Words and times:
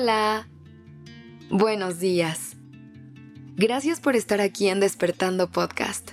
Hola. 0.00 0.46
Buenos 1.50 1.98
días. 1.98 2.56
Gracias 3.56 3.98
por 3.98 4.14
estar 4.14 4.40
aquí 4.40 4.68
en 4.68 4.78
Despertando 4.78 5.50
Podcast. 5.50 6.12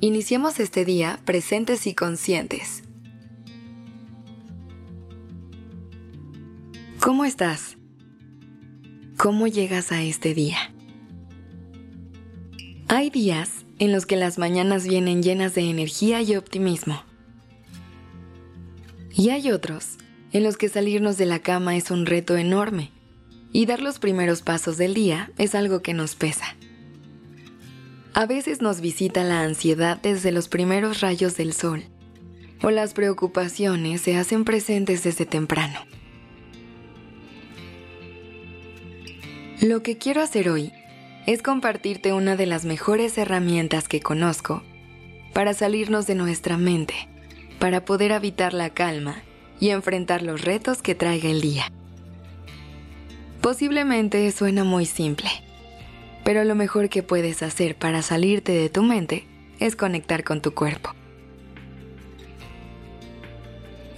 Iniciemos 0.00 0.58
este 0.58 0.84
día 0.84 1.20
presentes 1.24 1.86
y 1.86 1.94
conscientes. 1.94 2.82
¿Cómo 7.00 7.24
estás? 7.24 7.76
¿Cómo 9.16 9.46
llegas 9.46 9.92
a 9.92 10.02
este 10.02 10.34
día? 10.34 10.58
Hay 12.88 13.10
días 13.10 13.66
en 13.78 13.92
los 13.92 14.04
que 14.04 14.16
las 14.16 14.38
mañanas 14.38 14.88
vienen 14.88 15.22
llenas 15.22 15.54
de 15.54 15.70
energía 15.70 16.22
y 16.22 16.34
optimismo. 16.34 17.04
Y 19.14 19.28
hay 19.28 19.52
otros 19.52 19.98
en 20.32 20.42
los 20.42 20.56
que 20.56 20.68
salirnos 20.68 21.18
de 21.18 21.26
la 21.26 21.40
cama 21.40 21.76
es 21.76 21.90
un 21.90 22.06
reto 22.06 22.36
enorme 22.36 22.90
y 23.52 23.66
dar 23.66 23.82
los 23.82 23.98
primeros 23.98 24.40
pasos 24.42 24.78
del 24.78 24.94
día 24.94 25.30
es 25.36 25.54
algo 25.54 25.82
que 25.82 25.92
nos 25.92 26.14
pesa. 26.14 26.56
A 28.14 28.26
veces 28.26 28.62
nos 28.62 28.80
visita 28.80 29.24
la 29.24 29.42
ansiedad 29.42 29.98
desde 30.02 30.32
los 30.32 30.48
primeros 30.48 31.00
rayos 31.00 31.36
del 31.36 31.52
sol, 31.52 31.84
o 32.62 32.70
las 32.70 32.94
preocupaciones 32.94 34.00
se 34.00 34.16
hacen 34.16 34.44
presentes 34.44 35.02
desde 35.02 35.26
temprano. 35.26 35.78
Lo 39.60 39.82
que 39.82 39.96
quiero 39.96 40.22
hacer 40.22 40.48
hoy 40.48 40.72
es 41.26 41.42
compartirte 41.42 42.12
una 42.12 42.36
de 42.36 42.46
las 42.46 42.64
mejores 42.64 43.16
herramientas 43.16 43.86
que 43.86 44.00
conozco 44.00 44.62
para 45.32 45.54
salirnos 45.54 46.06
de 46.06 46.14
nuestra 46.14 46.56
mente, 46.56 46.94
para 47.58 47.84
poder 47.84 48.12
habitar 48.12 48.54
la 48.54 48.70
calma 48.70 49.22
y 49.62 49.70
enfrentar 49.70 50.22
los 50.22 50.42
retos 50.42 50.82
que 50.82 50.94
traiga 50.94 51.30
el 51.30 51.40
día. 51.40 51.72
Posiblemente 53.40 54.30
suena 54.30 54.62
muy 54.62 54.84
simple 54.84 55.30
pero 56.24 56.44
lo 56.44 56.54
mejor 56.54 56.88
que 56.88 57.02
puedes 57.02 57.42
hacer 57.42 57.76
para 57.76 58.02
salirte 58.02 58.52
de 58.52 58.68
tu 58.68 58.82
mente 58.82 59.26
es 59.58 59.76
conectar 59.76 60.24
con 60.24 60.40
tu 60.40 60.54
cuerpo. 60.54 60.94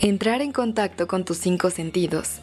Entrar 0.00 0.42
en 0.42 0.52
contacto 0.52 1.06
con 1.06 1.24
tus 1.24 1.38
cinco 1.38 1.70
sentidos 1.70 2.40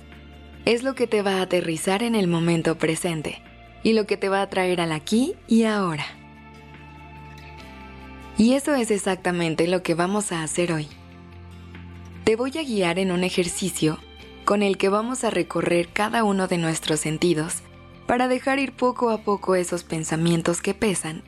es 0.66 0.84
lo 0.84 0.96
que 0.96 1.08
te 1.08 1.22
va 1.22 1.38
a 1.38 1.42
aterrizar 1.44 2.04
en 2.04 2.16
el 2.16 2.28
momento 2.28 2.78
presente 2.78 3.42
y 3.84 3.94
lo 3.94 4.06
que 4.06 4.18
te 4.18 4.30
va 4.30 4.42
a 4.42 4.50
traer 4.50 4.82
al 4.82 4.92
aquí 4.92 5.36
y 5.48 5.64
ahora. 5.64 6.06
Y 8.38 8.54
eso 8.54 8.74
es 8.74 8.90
exactamente 8.90 9.68
lo 9.68 9.84
que 9.84 9.94
vamos 9.94 10.32
a 10.32 10.44
hacer 10.44 10.72
hoy. 10.72 10.88
Te 12.24 12.36
voy 12.36 12.52
a 12.60 12.64
guiar 12.64 13.00
en 13.00 13.12
un 13.12 13.24
ejercicio 13.24 13.98
con 14.46 14.62
el 14.62 14.78
que 14.78 14.90
vamos 14.90 15.24
a 15.24 15.32
recorrer 15.32 15.88
cada 15.88 16.24
uno 16.24 16.48
de 16.48 16.60
nuestros 16.60 17.00
sentidos 17.00 17.64
para 18.06 18.28
dejar 18.28 18.60
ir 18.60 18.74
poco 18.74 19.10
a 19.10 19.24
poco 19.24 19.56
esos 19.56 19.84
pensamientos 19.84 20.62
que 20.62 20.76
pesan 20.76 21.24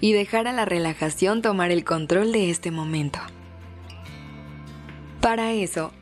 y 0.00 0.12
dejar 0.12 0.48
a 0.48 0.54
la 0.54 0.64
relajación 0.64 1.42
tomar 1.42 1.70
el 1.70 1.84
control 1.84 2.32
de 2.32 2.50
este 2.50 2.70
momento. 2.70 3.18
Para 5.20 5.52
eso, 5.52 5.92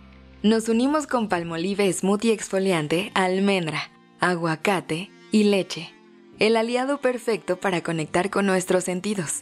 nos 0.45 0.69
unimos 0.69 1.09
con 1.09 1.29
palmolive 1.29 1.93
smoothie 1.93 2.33
exfoliante, 2.33 3.11
almendra, 3.15 3.91
aguacate 4.21 5.11
y 5.33 5.45
leche, 5.45 5.93
el 6.39 6.57
aliado 6.57 7.01
perfecto 7.01 7.59
para 7.59 7.83
conectar 7.83 8.31
con 8.31 8.47
nuestros 8.47 8.85
sentidos, 8.85 9.41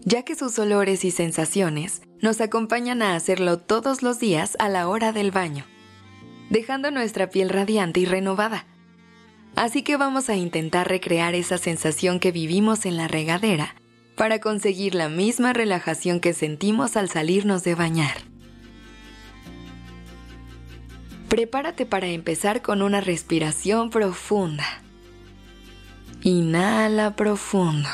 ya 0.00 0.24
que 0.24 0.34
sus 0.34 0.58
olores 0.58 1.04
y 1.04 1.12
sensaciones 1.12 2.02
nos 2.22 2.40
acompañan 2.40 3.02
a 3.02 3.14
hacerlo 3.14 3.58
todos 3.58 4.02
los 4.02 4.18
días 4.18 4.56
a 4.58 4.70
la 4.70 4.88
hora 4.88 5.12
del 5.12 5.30
baño, 5.30 5.66
dejando 6.48 6.90
nuestra 6.90 7.28
piel 7.28 7.50
radiante 7.50 8.00
y 8.00 8.06
renovada 8.06 8.64
Así 9.54 9.82
que 9.82 9.96
vamos 9.96 10.30
a 10.30 10.36
intentar 10.36 10.88
recrear 10.88 11.34
esa 11.34 11.58
sensación 11.58 12.20
que 12.20 12.32
vivimos 12.32 12.86
en 12.86 12.96
la 12.96 13.08
regadera 13.08 13.74
para 14.16 14.40
conseguir 14.40 14.94
la 14.94 15.08
misma 15.08 15.52
relajación 15.52 16.20
que 16.20 16.32
sentimos 16.32 16.96
al 16.96 17.08
salirnos 17.08 17.64
de 17.64 17.74
bañar. 17.74 18.16
Prepárate 21.28 21.86
para 21.86 22.08
empezar 22.08 22.62
con 22.62 22.82
una 22.82 23.00
respiración 23.00 23.90
profunda. 23.90 24.66
Inhala 26.22 27.16
profundo. 27.16 27.88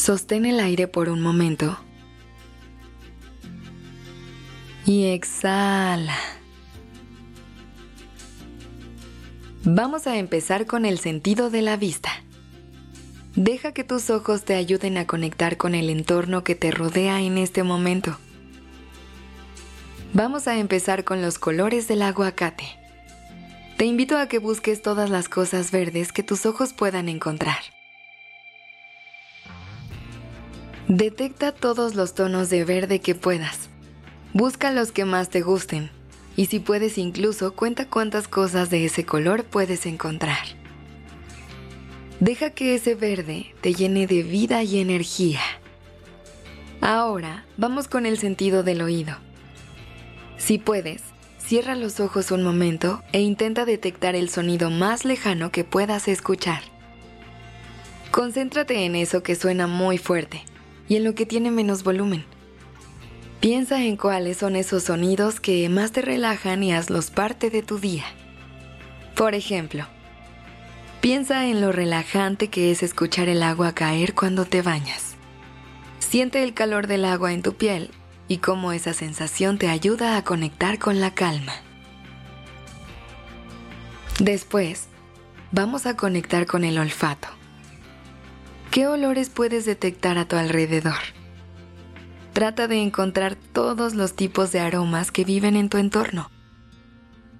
Sostén 0.00 0.46
el 0.46 0.60
aire 0.60 0.88
por 0.88 1.10
un 1.10 1.20
momento. 1.20 1.78
Y 4.86 5.08
exhala. 5.08 6.16
Vamos 9.62 10.06
a 10.06 10.16
empezar 10.16 10.64
con 10.64 10.86
el 10.86 10.98
sentido 10.98 11.50
de 11.50 11.60
la 11.60 11.76
vista. 11.76 12.08
Deja 13.36 13.72
que 13.72 13.84
tus 13.84 14.08
ojos 14.08 14.46
te 14.46 14.54
ayuden 14.54 14.96
a 14.96 15.06
conectar 15.06 15.58
con 15.58 15.74
el 15.74 15.90
entorno 15.90 16.44
que 16.44 16.54
te 16.54 16.70
rodea 16.70 17.20
en 17.20 17.36
este 17.36 17.62
momento. 17.62 18.16
Vamos 20.14 20.48
a 20.48 20.56
empezar 20.56 21.04
con 21.04 21.20
los 21.20 21.38
colores 21.38 21.88
del 21.88 22.00
aguacate. 22.00 22.64
Te 23.76 23.84
invito 23.84 24.16
a 24.16 24.28
que 24.28 24.38
busques 24.38 24.80
todas 24.80 25.10
las 25.10 25.28
cosas 25.28 25.70
verdes 25.70 26.10
que 26.10 26.22
tus 26.22 26.46
ojos 26.46 26.72
puedan 26.72 27.10
encontrar. 27.10 27.58
Detecta 30.92 31.52
todos 31.52 31.94
los 31.94 32.14
tonos 32.14 32.50
de 32.50 32.64
verde 32.64 32.98
que 32.98 33.14
puedas. 33.14 33.68
Busca 34.32 34.72
los 34.72 34.90
que 34.90 35.04
más 35.04 35.30
te 35.30 35.40
gusten 35.40 35.88
y 36.34 36.46
si 36.46 36.58
puedes 36.58 36.98
incluso 36.98 37.54
cuenta 37.54 37.86
cuántas 37.86 38.26
cosas 38.26 38.70
de 38.70 38.84
ese 38.86 39.06
color 39.06 39.44
puedes 39.44 39.86
encontrar. 39.86 40.40
Deja 42.18 42.50
que 42.50 42.74
ese 42.74 42.96
verde 42.96 43.54
te 43.60 43.72
llene 43.72 44.08
de 44.08 44.24
vida 44.24 44.64
y 44.64 44.80
energía. 44.80 45.38
Ahora 46.80 47.46
vamos 47.56 47.86
con 47.86 48.04
el 48.04 48.18
sentido 48.18 48.64
del 48.64 48.82
oído. 48.82 49.14
Si 50.38 50.58
puedes, 50.58 51.02
cierra 51.38 51.76
los 51.76 52.00
ojos 52.00 52.32
un 52.32 52.42
momento 52.42 53.00
e 53.12 53.20
intenta 53.20 53.64
detectar 53.64 54.16
el 54.16 54.28
sonido 54.28 54.70
más 54.70 55.04
lejano 55.04 55.52
que 55.52 55.62
puedas 55.62 56.08
escuchar. 56.08 56.62
Concéntrate 58.10 58.84
en 58.84 58.96
eso 58.96 59.22
que 59.22 59.36
suena 59.36 59.68
muy 59.68 59.96
fuerte 59.96 60.49
y 60.90 60.96
en 60.96 61.04
lo 61.04 61.14
que 61.14 61.24
tiene 61.24 61.52
menos 61.52 61.84
volumen. 61.84 62.24
Piensa 63.38 63.84
en 63.84 63.96
cuáles 63.96 64.38
son 64.38 64.56
esos 64.56 64.82
sonidos 64.82 65.38
que 65.38 65.68
más 65.68 65.92
te 65.92 66.02
relajan 66.02 66.64
y 66.64 66.72
hazlos 66.72 67.12
parte 67.12 67.48
de 67.48 67.62
tu 67.62 67.78
día. 67.78 68.04
Por 69.14 69.36
ejemplo, 69.36 69.86
piensa 71.00 71.46
en 71.46 71.60
lo 71.60 71.70
relajante 71.70 72.48
que 72.48 72.72
es 72.72 72.82
escuchar 72.82 73.28
el 73.28 73.44
agua 73.44 73.72
caer 73.72 74.14
cuando 74.14 74.46
te 74.46 74.62
bañas. 74.62 75.14
Siente 76.00 76.42
el 76.42 76.54
calor 76.54 76.88
del 76.88 77.04
agua 77.04 77.32
en 77.32 77.42
tu 77.42 77.54
piel 77.54 77.92
y 78.26 78.38
cómo 78.38 78.72
esa 78.72 78.92
sensación 78.92 79.58
te 79.58 79.68
ayuda 79.68 80.16
a 80.16 80.24
conectar 80.24 80.80
con 80.80 81.00
la 81.00 81.14
calma. 81.14 81.52
Después, 84.18 84.88
vamos 85.52 85.86
a 85.86 85.96
conectar 85.96 86.46
con 86.46 86.64
el 86.64 86.78
olfato. 86.78 87.39
¿Qué 88.70 88.86
olores 88.86 89.30
puedes 89.30 89.64
detectar 89.64 90.16
a 90.16 90.26
tu 90.26 90.36
alrededor? 90.36 91.00
Trata 92.32 92.68
de 92.68 92.80
encontrar 92.80 93.34
todos 93.34 93.94
los 93.94 94.14
tipos 94.14 94.52
de 94.52 94.60
aromas 94.60 95.10
que 95.10 95.24
viven 95.24 95.56
en 95.56 95.68
tu 95.68 95.78
entorno. 95.78 96.30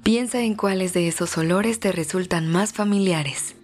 Piensa 0.03 0.41
en 0.41 0.57
cuáles 0.57 0.93
de 0.93 1.07
esos 1.07 1.39
olores 1.39 1.79
te 1.79 1.93
resultan 1.93 2.51
más 2.51 2.73
familiares. 2.73 3.55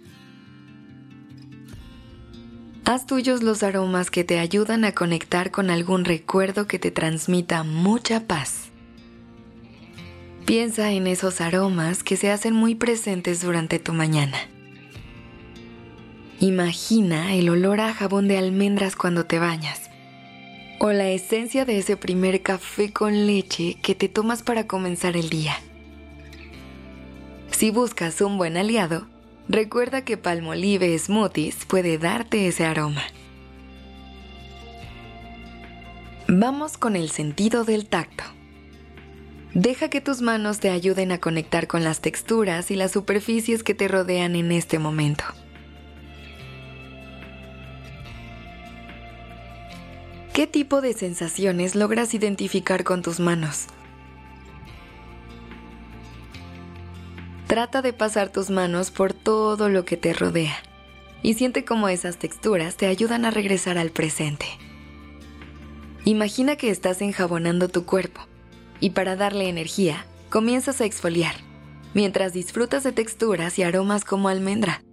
Haz 2.85 3.05
tuyos 3.05 3.43
los 3.43 3.63
aromas 3.63 4.11
que 4.11 4.23
te 4.23 4.39
ayudan 4.39 4.85
a 4.85 4.93
conectar 4.93 5.51
con 5.51 5.69
algún 5.69 6.05
recuerdo 6.05 6.67
que 6.67 6.79
te 6.79 6.91
transmita 6.91 7.63
mucha 7.63 8.27
paz. 8.27 8.69
Piensa 10.45 10.91
en 10.91 11.05
esos 11.05 11.41
aromas 11.41 12.01
que 12.01 12.15
se 12.15 12.31
hacen 12.31 12.53
muy 12.53 12.75
presentes 12.75 13.41
durante 13.41 13.77
tu 13.77 13.91
mañana. 13.91 14.37
Imagina 16.39 17.33
el 17.33 17.49
olor 17.49 17.81
a 17.81 17.95
jabón 17.95 18.27
de 18.27 18.37
almendras 18.37 18.95
cuando 18.95 19.25
te 19.25 19.39
bañas 19.39 19.89
o 20.79 20.91
la 20.91 21.09
esencia 21.09 21.65
de 21.65 21.79
ese 21.79 21.97
primer 21.97 22.43
café 22.43 22.93
con 22.93 23.25
leche 23.25 23.77
que 23.81 23.95
te 23.95 24.07
tomas 24.07 24.43
para 24.43 24.67
comenzar 24.67 25.17
el 25.17 25.31
día. 25.31 25.55
Si 27.49 27.71
buscas 27.71 28.21
un 28.21 28.37
buen 28.37 28.55
aliado, 28.55 29.07
recuerda 29.47 30.05
que 30.05 30.17
Palmolive 30.17 30.95
Smoothies 30.99 31.65
puede 31.65 31.97
darte 31.97 32.47
ese 32.47 32.65
aroma. 32.65 33.01
Vamos 36.27 36.77
con 36.77 36.95
el 36.95 37.09
sentido 37.09 37.63
del 37.63 37.87
tacto. 37.87 38.23
Deja 39.55 39.89
que 39.89 40.01
tus 40.01 40.21
manos 40.21 40.59
te 40.59 40.69
ayuden 40.69 41.11
a 41.11 41.17
conectar 41.17 41.65
con 41.65 41.83
las 41.83 42.01
texturas 42.01 42.69
y 42.69 42.75
las 42.75 42.91
superficies 42.91 43.63
que 43.63 43.73
te 43.73 43.87
rodean 43.87 44.35
en 44.35 44.51
este 44.51 44.77
momento. 44.77 45.23
¿Qué 50.37 50.45
tipo 50.45 50.81
de 50.81 50.93
sensaciones 50.93 51.73
logras 51.73 52.13
identificar 52.13 52.83
con 52.83 53.01
tus 53.01 53.19
manos? 53.19 53.65
Trata 57.47 57.81
de 57.81 57.91
pasar 57.91 58.31
tus 58.31 58.51
manos 58.51 58.91
por 58.91 59.13
todo 59.13 59.67
lo 59.67 59.83
que 59.83 59.97
te 59.97 60.13
rodea 60.13 60.55
y 61.23 61.33
siente 61.33 61.65
cómo 61.65 61.89
esas 61.89 62.17
texturas 62.17 62.77
te 62.77 62.85
ayudan 62.85 63.25
a 63.25 63.31
regresar 63.31 63.79
al 63.79 63.89
presente. 63.89 64.45
Imagina 66.05 66.55
que 66.55 66.69
estás 66.69 67.01
enjabonando 67.01 67.67
tu 67.67 67.87
cuerpo 67.87 68.21
y 68.79 68.91
para 68.91 69.15
darle 69.15 69.49
energía 69.49 70.05
comienzas 70.29 70.81
a 70.81 70.85
exfoliar, 70.85 71.33
mientras 71.95 72.33
disfrutas 72.33 72.83
de 72.83 72.91
texturas 72.91 73.57
y 73.57 73.63
aromas 73.63 74.05
como 74.05 74.29
almendra, 74.29 74.83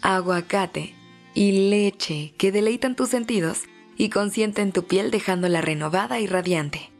aguacate 0.00 0.94
y 1.34 1.68
leche 1.68 2.32
que 2.38 2.52
deleitan 2.52 2.96
tus 2.96 3.10
sentidos 3.10 3.64
y 3.96 4.08
consienten 4.08 4.72
tu 4.72 4.84
piel 4.84 5.10
dejándola 5.10 5.60
renovada 5.60 6.20
y 6.20 6.26
radiante. 6.26 6.90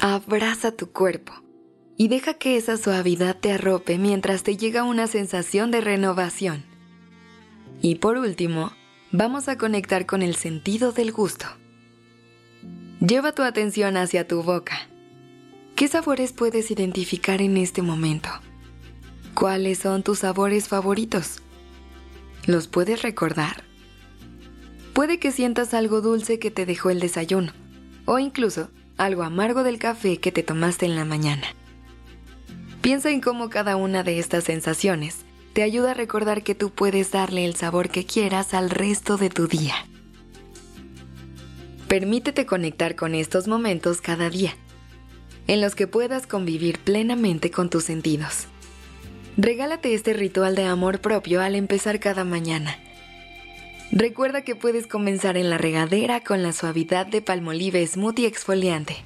Abraza 0.00 0.72
tu 0.72 0.92
cuerpo 0.92 1.32
y 1.96 2.08
deja 2.08 2.34
que 2.34 2.56
esa 2.56 2.76
suavidad 2.76 3.36
te 3.36 3.52
arrope 3.52 3.98
mientras 3.98 4.44
te 4.44 4.56
llega 4.56 4.84
una 4.84 5.08
sensación 5.08 5.70
de 5.70 5.80
renovación. 5.80 6.64
Y 7.82 7.96
por 7.96 8.16
último, 8.16 8.72
vamos 9.10 9.48
a 9.48 9.58
conectar 9.58 10.06
con 10.06 10.22
el 10.22 10.36
sentido 10.36 10.92
del 10.92 11.12
gusto. 11.12 11.46
Lleva 13.00 13.32
tu 13.32 13.42
atención 13.42 13.96
hacia 13.96 14.26
tu 14.26 14.42
boca. 14.42 14.88
¿Qué 15.74 15.88
sabores 15.88 16.32
puedes 16.32 16.70
identificar 16.70 17.40
en 17.40 17.56
este 17.56 17.82
momento? 17.82 18.28
¿Cuáles 19.34 19.78
son 19.78 20.02
tus 20.02 20.20
sabores 20.20 20.68
favoritos? 20.68 21.42
¿Los 22.46 22.66
puedes 22.66 23.02
recordar? 23.02 23.67
Puede 24.98 25.20
que 25.20 25.30
sientas 25.30 25.74
algo 25.74 26.00
dulce 26.00 26.40
que 26.40 26.50
te 26.50 26.66
dejó 26.66 26.90
el 26.90 26.98
desayuno, 26.98 27.52
o 28.04 28.18
incluso 28.18 28.68
algo 28.96 29.22
amargo 29.22 29.62
del 29.62 29.78
café 29.78 30.16
que 30.16 30.32
te 30.32 30.42
tomaste 30.42 30.86
en 30.86 30.96
la 30.96 31.04
mañana. 31.04 31.46
Piensa 32.80 33.10
en 33.10 33.20
cómo 33.20 33.48
cada 33.48 33.76
una 33.76 34.02
de 34.02 34.18
estas 34.18 34.42
sensaciones 34.42 35.18
te 35.52 35.62
ayuda 35.62 35.92
a 35.92 35.94
recordar 35.94 36.42
que 36.42 36.56
tú 36.56 36.70
puedes 36.70 37.12
darle 37.12 37.44
el 37.44 37.54
sabor 37.54 37.90
que 37.90 38.06
quieras 38.06 38.54
al 38.54 38.70
resto 38.70 39.16
de 39.16 39.30
tu 39.30 39.46
día. 39.46 39.76
Permítete 41.86 42.44
conectar 42.44 42.96
con 42.96 43.14
estos 43.14 43.46
momentos 43.46 44.00
cada 44.00 44.30
día, 44.30 44.56
en 45.46 45.60
los 45.60 45.76
que 45.76 45.86
puedas 45.86 46.26
convivir 46.26 46.80
plenamente 46.80 47.52
con 47.52 47.70
tus 47.70 47.84
sentidos. 47.84 48.48
Regálate 49.36 49.94
este 49.94 50.12
ritual 50.12 50.56
de 50.56 50.64
amor 50.64 51.00
propio 51.00 51.40
al 51.40 51.54
empezar 51.54 52.00
cada 52.00 52.24
mañana. 52.24 52.76
Recuerda 53.90 54.42
que 54.42 54.54
puedes 54.54 54.86
comenzar 54.86 55.36
en 55.38 55.48
la 55.48 55.56
regadera 55.56 56.20
con 56.20 56.42
la 56.42 56.52
suavidad 56.52 57.06
de 57.06 57.22
palmolive 57.22 57.86
smoothie 57.86 58.26
exfoliante, 58.26 58.96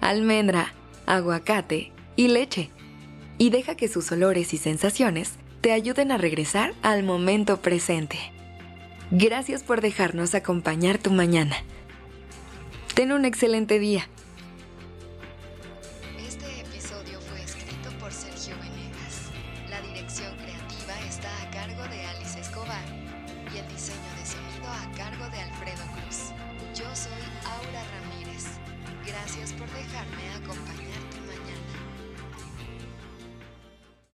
almendra, 0.00 0.72
aguacate 1.06 1.92
y 2.16 2.28
leche 2.28 2.70
y 3.36 3.50
deja 3.50 3.74
que 3.74 3.88
sus 3.88 4.10
olores 4.12 4.54
y 4.54 4.56
sensaciones 4.56 5.32
te 5.60 5.72
ayuden 5.72 6.10
a 6.10 6.16
regresar 6.16 6.72
al 6.82 7.02
momento 7.02 7.60
presente. 7.60 8.18
Gracias 9.10 9.62
por 9.62 9.82
dejarnos 9.82 10.34
acompañar 10.34 10.96
tu 10.96 11.10
mañana. 11.10 11.56
Ten 12.94 13.12
un 13.12 13.26
excelente 13.26 13.78
día. 13.78 14.08